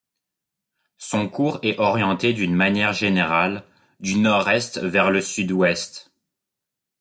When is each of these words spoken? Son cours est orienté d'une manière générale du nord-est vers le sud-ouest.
Son 0.97 1.29
cours 1.29 1.59
est 1.61 1.77
orienté 1.77 2.33
d'une 2.33 2.55
manière 2.55 2.91
générale 2.91 3.63
du 3.99 4.15
nord-est 4.17 4.79
vers 4.79 5.11
le 5.11 5.21
sud-ouest. 5.21 6.11